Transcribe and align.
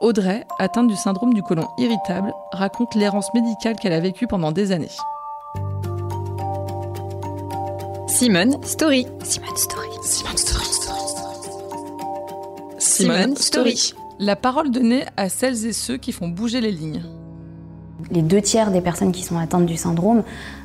Audrey, 0.00 0.46
atteinte 0.58 0.88
du 0.88 0.96
syndrome 0.96 1.34
du 1.34 1.42
côlon 1.42 1.68
irritable, 1.76 2.32
raconte 2.52 2.94
l'errance 2.94 3.32
médicale 3.34 3.76
qu'elle 3.76 3.92
a 3.92 4.00
vécue 4.00 4.26
pendant 4.26 4.50
des 4.50 4.72
années. 4.72 4.88
Simone 8.08 8.56
Story. 8.64 9.06
Simone 9.22 9.56
Story. 9.56 9.88
Simone 10.02 10.36
Story. 10.38 10.66
Simone 12.78 13.36
Story. 13.36 13.92
La 14.18 14.36
parole 14.36 14.70
donnée 14.70 15.04
à 15.18 15.28
celles 15.28 15.66
et 15.66 15.74
ceux 15.74 15.98
qui 15.98 16.12
font 16.12 16.28
bouger 16.28 16.62
les 16.62 16.72
lignes. 16.72 17.02
Les 18.10 18.22
deux 18.22 18.40
tiers 18.40 18.70
des 18.70 18.80
personnes 18.80 19.12
qui 19.12 19.22
sont 19.22 19.38
atteintes 19.38 19.66
du 19.66 19.76
syndrome, 19.76 20.22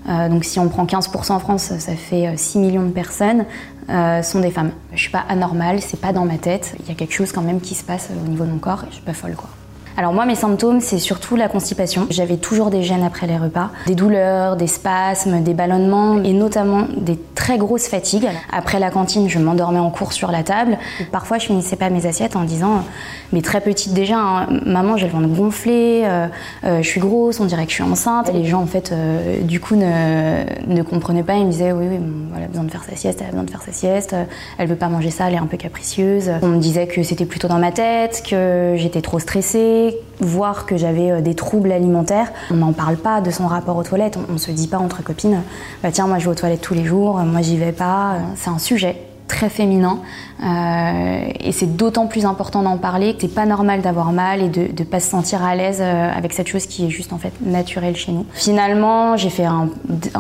euh, 0.10 0.30
donc 0.30 0.44
si 0.44 0.60
on 0.60 0.68
prend 0.70 0.86
15% 0.86 1.34
en 1.34 1.40
France, 1.40 1.72
ça 1.78 1.96
fait 1.96 2.36
6 2.36 2.58
euh, 2.58 2.62
millions 2.62 2.84
de 2.84 2.92
personnes, 2.92 3.46
euh, 3.90 4.22
sont 4.22 4.40
des 4.40 4.52
femmes. 4.52 4.72
Je 4.94 5.00
suis 5.00 5.12
pas 5.12 5.24
anormale, 5.28 5.82
c'est 5.82 6.00
pas 6.00 6.14
dans 6.14 6.26
ma 6.26 6.38
tête. 6.38 6.76
Il 6.82 6.88
y 6.88 6.92
a 6.92 6.96
quelque 6.96 7.14
chose 7.14 7.32
quand 7.32 7.42
même 7.42 7.62
qui 7.62 7.76
se 7.76 7.84
passe 7.84 8.10
au 8.12 8.28
niveau 8.28 8.46
de 8.46 8.52
mon 8.52 8.60
corps 8.60 8.84
et 8.84 8.88
je 8.90 8.96
suis 8.96 9.04
pas 9.04 9.14
folle 9.14 9.36
quoi. 9.36 9.50
Alors 9.98 10.12
moi, 10.12 10.26
mes 10.26 10.36
symptômes, 10.36 10.82
c'est 10.82 10.98
surtout 10.98 11.38
la 11.38 11.48
constipation. 11.48 12.06
J'avais 12.10 12.36
toujours 12.36 12.70
des 12.70 12.84
gènes 12.84 13.04
après 13.04 13.28
les 13.28 13.38
repas, 13.38 13.70
des 13.88 13.96
douleurs, 13.96 14.58
des 14.58 14.68
spasmes, 14.68 15.42
des 15.42 15.54
ballonnements 15.54 16.22
et 16.22 16.34
notamment 16.34 16.88
des 16.98 17.18
très 17.34 17.58
grosses 17.58 17.88
fatigues. 17.88 18.28
Après 18.52 18.80
la 18.80 18.92
cantine, 18.92 19.30
je 19.30 19.40
m'endormais 19.40 19.80
en 19.80 19.90
cours 19.90 20.12
sur 20.12 20.32
la 20.32 20.44
table. 20.44 20.78
Parfois, 21.14 21.38
je 21.38 21.46
finissais 21.46 21.78
pas 21.78 21.90
mes 21.90 22.06
assiettes 22.08 22.36
en 22.36 22.44
disant, 22.44 22.84
mais 23.32 23.42
très 23.42 23.62
petite 23.62 23.94
déjà, 23.94 24.18
hein, 24.18 24.48
maman, 24.66 24.98
j'ai 24.98 25.08
le 25.08 25.14
ventre 25.14 25.30
gonflé, 25.30 26.02
euh, 26.04 26.28
euh, 26.66 26.82
je 26.82 26.88
suis 26.88 27.00
grosse, 27.00 27.40
on 27.40 27.46
dirait 27.46 27.64
que 27.64 27.72
je 27.72 27.76
suis 27.76 27.84
enceinte. 27.84 28.30
Et 28.30 28.34
les 28.34 28.46
gens, 28.46 28.62
en 28.62 28.66
fait, 28.66 28.92
euh, 28.92 29.42
du 29.44 29.62
coup, 29.62 29.78
ne, 29.78 30.44
ne, 30.68 30.84
comprenaient 30.84 31.24
pas. 31.24 31.36
Ils 31.36 31.46
me 31.46 31.52
disaient, 31.52 31.72
oui, 31.72 31.86
oui, 31.90 32.00
elle 32.36 32.44
a 32.44 32.48
besoin 32.48 32.66
de 32.66 32.72
faire 32.72 32.84
sa 32.84 32.98
sieste, 32.98 33.20
elle 33.22 33.28
a 33.28 33.32
besoin 33.32 33.46
de 33.46 33.52
faire 33.52 33.62
sa 33.62 33.72
sieste, 33.72 34.14
elle 34.58 34.68
veut 34.68 34.76
pas 34.76 34.90
manger 34.90 35.10
ça, 35.10 35.30
elle 35.30 35.36
est 35.36 35.38
un 35.38 35.48
peu 35.48 35.58
capricieuse. 35.58 36.32
On 36.42 36.48
me 36.48 36.60
disait 36.60 36.88
que 36.88 37.02
c'était 37.02 37.26
plutôt 37.26 37.48
dans 37.48 37.60
ma 37.60 37.72
tête, 37.72 38.24
que 38.30 38.74
j'étais 38.76 39.02
trop 39.02 39.20
stressée 39.20 39.85
voir 40.20 40.66
que 40.66 40.78
j'avais 40.78 41.12
euh, 41.12 41.22
des 41.22 41.36
troubles 41.36 41.72
alimentaires. 41.72 42.32
On 42.52 42.56
n'en 42.56 42.74
parle 42.74 42.98
pas 42.98 43.22
de 43.22 43.32
son 43.32 43.48
rapport 43.48 43.78
aux 43.78 43.84
toilettes, 43.84 44.18
on, 44.30 44.34
ne 44.34 44.38
se 44.38 44.52
dit 44.52 44.68
pas 44.68 44.78
entre 44.78 45.04
copines, 45.04 45.42
bah 45.84 45.90
tiens 45.92 46.08
moi 46.08 46.20
je 46.20 46.26
vais 46.26 46.32
aux 46.32 46.36
toilettes 46.36 46.62
tous 46.62 46.74
les 46.74 46.86
jours, 46.86 47.18
moi 47.20 47.42
j'y 47.42 47.58
vais 47.58 47.72
pas. 47.72 48.18
C'est 48.36 48.50
un 48.50 48.60
sujet 48.60 48.98
très 49.28 49.50
féminin 49.50 50.00
euh, 50.44 51.32
et 51.40 51.52
c'est 51.52 51.76
d'autant 51.76 52.08
plus 52.08 52.26
important 52.26 52.62
d'en 52.62 52.78
parler 52.78 53.16
que 53.16 53.22
c'est 53.22 53.34
pas 53.34 53.46
normal 53.46 53.82
d'avoir 53.82 54.12
mal 54.12 54.42
et 54.42 54.50
de 54.50 54.68
ne 54.68 54.86
pas 54.86 55.00
se 55.00 55.10
sentir 55.10 55.44
à 55.44 55.56
l'aise 55.56 55.80
euh, 55.82 56.10
avec 56.16 56.34
cette 56.34 56.48
chose 56.48 56.68
qui 56.68 56.86
est 56.86 56.90
juste 56.90 57.12
en 57.12 57.18
fait 57.18 57.34
naturelle 57.42 57.96
chez 57.96 58.12
nous. 58.12 58.26
Finalement 58.34 59.18
j'ai 59.18 59.30
fait 59.32 59.46
un, 59.46 59.70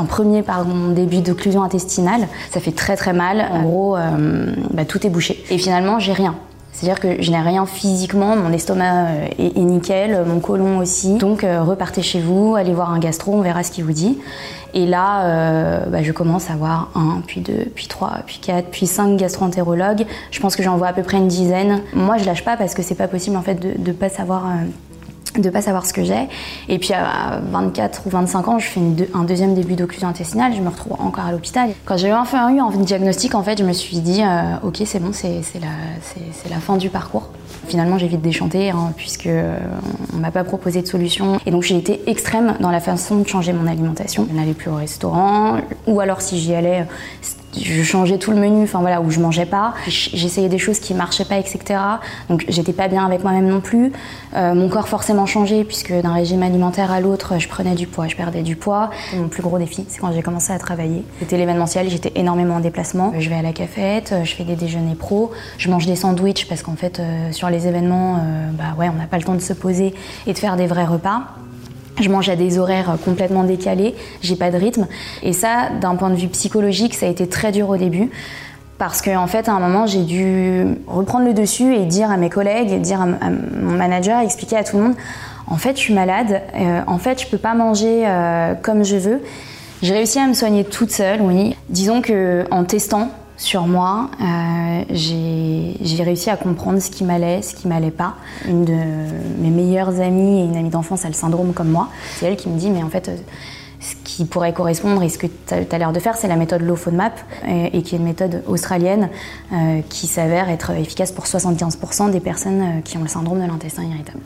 premier 0.07 0.41
par 0.41 0.65
mon 0.65 0.91
début 0.91 1.21
d'occlusion 1.21 1.63
intestinale, 1.63 2.27
ça 2.51 2.59
fait 2.59 2.71
très 2.71 2.95
très 2.95 3.13
mal. 3.13 3.45
En 3.51 3.61
gros 3.63 3.97
bah, 4.71 4.85
tout 4.85 5.05
est 5.05 5.09
bouché 5.09 5.43
et 5.49 5.57
finalement 5.57 5.99
j'ai 5.99 6.13
rien. 6.13 6.35
C'est-à-dire 6.75 6.99
que 6.99 7.21
je 7.21 7.31
n'ai 7.31 7.39
rien 7.39 7.65
physiquement, 7.65 8.35
mon 8.35 8.51
estomac 8.51 9.05
euh, 9.05 9.27
est, 9.39 9.57
nickel, 9.57 10.25
mon 10.27 10.41
côlon 10.41 10.79
aussi. 10.79 11.13
Donc 11.13 11.45
euh, 11.45 11.63
repartez 11.63 12.01
chez 12.01 12.19
vous, 12.19 12.55
allez 12.57 12.73
voir 12.73 12.91
un 12.91 12.99
gastro, 12.99 13.33
on 13.33 13.41
verra 13.41 13.63
ce 13.63 13.71
qu'il 13.71 13.85
vous 13.85 13.93
dit. 13.93 14.17
Et 14.73 14.85
là, 14.85 15.23
euh, 15.23 15.85
bah, 15.85 16.03
je 16.03 16.11
commence 16.11 16.49
à 16.49 16.55
voir 16.55 16.89
un, 16.93 17.21
puis 17.25 17.39
deux, 17.39 17.71
puis 17.73 17.87
trois, 17.87 18.17
puis 18.25 18.39
quatre, 18.41 18.67
puis 18.71 18.87
cinq 18.87 19.15
gastro-entérologues. 19.15 20.05
Je 20.31 20.39
pense 20.41 20.57
que 20.57 20.63
j'en 20.63 20.75
vois 20.75 20.87
à 20.87 20.93
peu 20.93 21.01
près 21.01 21.15
une 21.15 21.29
dizaine. 21.29 21.81
Moi, 21.93 22.17
je 22.17 22.25
lâche 22.25 22.43
pas 22.43 22.57
parce 22.57 22.73
que 22.73 22.81
c'est 22.81 22.95
pas 22.95 23.07
possible 23.07 23.37
en 23.37 23.41
fait 23.41 23.55
de 23.55 23.73
ne 23.77 23.95
pas 23.95 24.09
savoir 24.09 24.43
de 25.39 25.49
pas 25.49 25.61
savoir 25.61 25.85
ce 25.85 25.93
que 25.93 26.03
j'ai. 26.03 26.27
Et 26.69 26.79
puis 26.79 26.93
à 26.93 27.41
24 27.51 28.03
ou 28.05 28.09
25 28.09 28.47
ans, 28.47 28.59
je 28.59 28.67
fais 28.67 28.81
un 29.13 29.23
deuxième 29.23 29.53
début 29.53 29.75
d'occlusion 29.75 30.07
intestinale, 30.07 30.53
je 30.55 30.61
me 30.61 30.69
retrouve 30.69 30.93
encore 30.99 31.25
à 31.25 31.31
l'hôpital. 31.31 31.69
Quand 31.85 31.97
j'ai 31.97 32.13
enfin 32.13 32.49
eu 32.53 32.59
un 32.59 32.69
diagnostic, 32.69 33.35
en 33.35 33.43
fait, 33.43 33.57
je 33.57 33.63
me 33.63 33.73
suis 33.73 33.99
dit, 33.99 34.21
euh, 34.23 34.55
ok, 34.63 34.81
c'est 34.85 34.99
bon, 34.99 35.11
c'est 35.13 35.41
la, 35.59 36.49
la 36.49 36.59
fin 36.59 36.77
du 36.77 36.89
parcours. 36.89 37.29
Finalement, 37.67 37.97
j'ai 37.97 38.07
vite 38.07 38.21
déchanté, 38.21 38.69
hein, 38.69 38.93
puisque 38.95 39.27
euh, 39.27 39.57
on 40.13 40.17
m'a 40.17 40.31
pas 40.31 40.43
proposé 40.43 40.81
de 40.81 40.87
solution. 40.87 41.39
Et 41.45 41.51
donc, 41.51 41.63
j'ai 41.63 41.77
été 41.77 42.01
extrême 42.07 42.55
dans 42.59 42.71
la 42.71 42.79
façon 42.79 43.15
de 43.17 43.27
changer 43.27 43.53
mon 43.53 43.67
alimentation. 43.67 44.27
Je 44.29 44.35
n'allais 44.35 44.53
plus 44.53 44.69
au 44.69 44.75
restaurant, 44.75 45.57
ou 45.87 45.99
alors 45.99 46.21
si 46.21 46.39
j'y 46.39 46.53
allais, 46.53 46.85
je 47.61 47.83
changeais 47.83 48.17
tout 48.17 48.31
le 48.31 48.37
menu, 48.37 48.63
enfin 48.63 48.79
voilà, 48.79 49.01
où 49.01 49.09
je 49.09 49.19
mangeais 49.19 49.45
pas. 49.45 49.73
J'essayais 49.87 50.49
des 50.49 50.57
choses 50.57 50.79
qui 50.79 50.93
marchaient 50.93 51.25
pas, 51.25 51.37
etc. 51.37 51.79
Donc 52.29 52.45
j'étais 52.47 52.73
pas 52.73 52.87
bien 52.87 53.05
avec 53.05 53.23
moi-même 53.23 53.47
non 53.47 53.61
plus. 53.61 53.91
Euh, 54.35 54.53
mon 54.53 54.69
corps 54.69 54.87
forcément 54.87 55.25
changé 55.25 55.63
puisque 55.63 55.93
d'un 55.93 56.13
régime 56.13 56.43
alimentaire 56.43 56.91
à 56.91 56.99
l'autre, 56.99 57.39
je 57.39 57.47
prenais 57.47 57.75
du 57.75 57.87
poids, 57.87 58.07
je 58.07 58.15
perdais 58.15 58.41
du 58.41 58.55
poids. 58.55 58.89
Mon 59.15 59.27
plus 59.27 59.41
gros 59.41 59.57
défi, 59.57 59.85
c'est 59.87 59.99
quand 59.99 60.11
j'ai 60.11 60.21
commencé 60.21 60.51
à 60.51 60.59
travailler. 60.59 61.03
C'était 61.19 61.37
l'événementiel, 61.37 61.89
j'étais 61.89 62.11
énormément 62.15 62.55
en 62.55 62.59
déplacement. 62.59 63.13
Je 63.17 63.29
vais 63.29 63.35
à 63.35 63.41
la 63.41 63.53
cafette, 63.53 64.13
je 64.23 64.33
fais 64.33 64.43
des 64.43 64.55
déjeuners 64.55 64.95
pro, 64.95 65.31
je 65.57 65.69
mange 65.69 65.85
des 65.85 65.95
sandwichs 65.95 66.47
parce 66.47 66.61
qu'en 66.61 66.75
fait 66.75 66.99
euh, 66.99 67.31
sur 67.31 67.49
les 67.49 67.67
événements, 67.67 68.17
euh, 68.17 68.49
bah 68.51 68.75
ouais, 68.77 68.89
on 68.89 68.97
n'a 68.97 69.07
pas 69.07 69.17
le 69.17 69.23
temps 69.23 69.35
de 69.35 69.39
se 69.39 69.53
poser 69.53 69.93
et 70.27 70.33
de 70.33 70.37
faire 70.37 70.55
des 70.55 70.67
vrais 70.67 70.85
repas. 70.85 71.23
Je 71.99 72.09
mange 72.09 72.27
à 72.29 72.35
des 72.35 72.57
horaires 72.57 72.97
complètement 73.05 73.43
décalés, 73.43 73.95
j'ai 74.21 74.35
pas 74.35 74.51
de 74.51 74.57
rythme. 74.57 74.87
Et 75.23 75.33
ça, 75.33 75.69
d'un 75.79 75.95
point 75.95 76.09
de 76.09 76.15
vue 76.15 76.27
psychologique, 76.27 76.93
ça 76.95 77.05
a 77.05 77.09
été 77.09 77.27
très 77.27 77.51
dur 77.51 77.69
au 77.69 77.77
début. 77.77 78.09
Parce 78.77 79.01
qu'en 79.01 79.23
en 79.23 79.27
fait, 79.27 79.47
à 79.47 79.53
un 79.53 79.59
moment, 79.59 79.87
j'ai 79.87 80.03
dû 80.03 80.65
reprendre 80.87 81.25
le 81.25 81.33
dessus 81.33 81.73
et 81.73 81.85
dire 81.85 82.11
à 82.11 82.17
mes 82.17 82.29
collègues, 82.29 82.81
dire 82.81 82.99
à, 83.01 83.05
mon 83.05 83.71
manager, 83.71 84.19
expliquer 84.19 84.57
à 84.57 84.63
tout 84.65 84.77
le 84.77 84.83
monde 84.83 84.95
en 85.47 85.57
fait, 85.57 85.75
je 85.75 85.81
suis 85.81 85.93
malade, 85.93 86.41
euh, 86.55 86.81
en 86.87 86.97
fait, 86.97 87.21
je 87.21 87.27
peux 87.27 87.37
pas 87.37 87.53
manger 87.53 88.03
euh, 88.05 88.55
comme 88.55 88.83
je 88.83 88.95
veux. 88.95 89.21
J'ai 89.81 89.93
réussi 89.93 90.19
à 90.19 90.27
me 90.27 90.33
soigner 90.33 90.63
toute 90.63 90.91
seule, 90.91 91.21
oui. 91.21 91.55
Disons 91.69 92.01
que 92.01 92.45
en 92.49 92.63
testant, 92.63 93.11
sur 93.37 93.67
moi. 93.67 94.09
Euh, 94.21 94.83
j'ai 94.91 96.03
réussi 96.03 96.29
à 96.29 96.37
comprendre 96.37 96.79
ce 96.79 96.89
qui 96.89 97.03
m'allait, 97.03 97.41
ce 97.41 97.55
qui 97.55 97.67
m'allait 97.67 97.91
pas. 97.91 98.15
Une 98.47 98.65
de 98.65 98.73
mes 99.39 99.49
meilleures 99.49 99.99
amies 99.99 100.41
et 100.41 100.45
une 100.45 100.55
amie 100.55 100.69
d'enfance 100.69 101.05
a 101.05 101.07
le 101.07 101.13
syndrome 101.13 101.53
comme 101.53 101.69
moi. 101.69 101.89
C'est 102.15 102.27
elle 102.27 102.35
qui 102.35 102.49
me 102.49 102.57
dit, 102.57 102.69
mais 102.69 102.83
en 102.83 102.89
fait, 102.89 103.09
euh, 103.09 103.17
ce 103.79 103.95
qui 104.03 104.25
pourrait 104.25 104.53
correspondre 104.53 105.03
et 105.03 105.09
ce 105.09 105.17
que 105.17 105.27
tu 105.27 105.53
as, 105.53 105.77
l'air 105.77 105.91
de 105.91 105.99
faire, 105.99 106.15
c'est 106.15 106.27
la 106.27 106.37
méthode 106.37 106.61
Low 106.61 106.75
FODMAP, 106.75 107.19
et, 107.47 107.77
et, 107.77 107.83
qui 107.83 107.95
est 107.95 107.97
une 107.97 108.05
méthode 108.05 108.43
australienne 108.47 109.09
euh, 109.53 109.81
qui 109.89 110.07
s'avère 110.07 110.49
être 110.49 110.71
efficace 110.71 111.11
pour 111.11 111.25
75% 111.25 112.11
des 112.11 112.19
personnes 112.19 112.81
qui 112.83 112.97
ont 112.97 113.03
le 113.03 113.07
syndrome 113.07 113.41
de 113.41 113.47
l'intestin 113.47 113.83
irritable. 113.83 114.21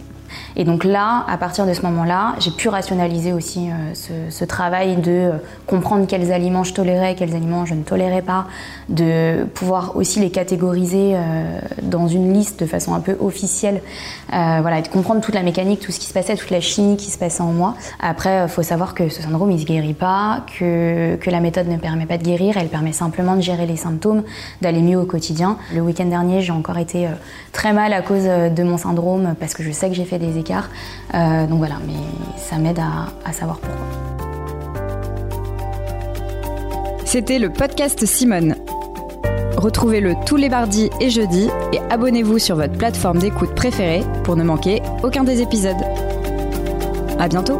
Et 0.55 0.63
donc 0.63 0.83
là, 0.83 1.25
à 1.27 1.37
partir 1.37 1.65
de 1.65 1.73
ce 1.73 1.81
moment-là, 1.83 2.35
j'ai 2.39 2.51
pu 2.51 2.69
rationaliser 2.69 3.33
aussi 3.33 3.69
euh, 3.69 4.29
ce, 4.29 4.45
travail 4.45 4.97
de 4.97 5.11
euh, 5.11 5.31
comprendre 5.67 6.05
quels 6.07 6.31
aliments 6.31 6.63
je 6.63 6.73
tolérais, 6.73 7.15
quels 7.15 7.35
aliments 7.35 7.65
je 7.65 7.73
ne 7.73 7.83
tolérais 7.83 8.21
pas, 8.21 8.47
de 8.89 9.43
pouvoir 9.53 9.95
aussi 9.95 10.19
les 10.19 10.31
catégoriser 10.31 11.13
euh, 11.15 11.59
dans 11.83 12.07
une 12.07 12.33
liste 12.33 12.59
de 12.59 12.65
façon 12.65 12.93
un 12.93 12.99
peu 12.99 13.17
officielle, 13.19 13.81
voilà, 14.29 14.79
et 14.79 14.81
de 14.81 14.87
comprendre 14.87 15.21
toute 15.21 15.33
la 15.33 15.43
mécanique, 15.43 15.79
tout 15.79 15.91
ce 15.91 15.99
qui 15.99 16.05
se 16.05 16.13
passait, 16.13 16.35
toute 16.35 16.51
la 16.51 16.61
chimie 16.61 16.97
qui 16.97 17.09
se 17.09 17.17
passait 17.17 17.41
en 17.41 17.51
moi. 17.51 17.75
Après, 17.99 18.43
il 18.43 18.49
faut 18.49 18.63
savoir 18.63 18.93
que 18.93 19.09
ce 19.09 19.21
syndrome, 19.21 19.51
il 19.51 19.59
se 19.59 19.65
guérit 19.65 19.93
pas, 19.93 20.45
que, 20.59 21.15
que 21.15 21.29
la 21.29 21.39
méthode 21.39 21.67
ne 21.67 21.77
permet 21.77 22.05
pas 22.05 22.17
de 22.17 22.23
guérir, 22.23 22.57
elle 22.57 22.67
permet 22.67 22.93
simplement 22.93 23.35
de 23.35 23.41
gérer 23.41 23.65
les 23.65 23.75
symptômes, 23.75 24.23
d'aller 24.61 24.81
mieux 24.81 24.99
au 24.99 25.05
quotidien. 25.05 25.57
Le 25.73 25.81
week-end 25.81 26.05
dernier, 26.05 26.41
j'ai 26.41 26.51
encore 26.51 26.77
été 26.77 27.07
très 27.51 27.73
mal 27.73 27.93
à 27.93 28.01
cause 28.01 28.25
de 28.25 28.63
mon 28.63 28.77
syndrome 28.77 29.35
parce 29.39 29.53
que 29.53 29.63
je 29.63 29.71
sais 29.71 29.89
que 29.89 29.95
j'ai 29.95 30.05
fait 30.05 30.18
des 30.19 30.37
écarts. 30.37 30.69
Euh, 31.13 31.47
donc 31.47 31.57
voilà, 31.57 31.75
mais 31.87 31.93
ça 32.37 32.57
m'aide 32.57 32.79
à, 32.79 33.31
savoir 33.31 33.57
pourquoi. 33.59 33.85
C'était 37.05 37.39
le 37.39 37.51
podcast 37.51 38.05
Simone. 38.05 38.55
Retrouvez-le 39.57 40.15
tous 40.25 40.37
les 40.37 40.47
mardis 40.47 40.89
et 41.01 41.09
jeudis 41.09 41.49
et 41.73 41.79
abonnez-vous 41.89 42.39
sur 42.39 42.55
votre 42.55 42.77
plateforme 42.77 43.19
d'écoute 43.19 43.55
préférée 43.55 44.03
pour 44.23 44.35
ne 44.35 44.43
manquer 44.43 44.81
aucun 45.03 45.23
des 45.23 45.41
épisodes. 45.41 45.83
À 47.17 47.27
bientôt! 47.27 47.59